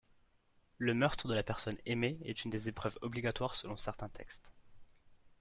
Le 0.79 0.95
meurtre 0.95 1.27
de 1.27 1.35
la 1.35 1.43
personne 1.43 1.77
aimée 1.85 2.17
est 2.25 2.43
une 2.43 2.49
des 2.49 2.67
épreuves 2.67 2.97
obligatoires 3.03 3.53
selon 3.53 3.77
certains 3.77 4.09
textes. 4.09 4.51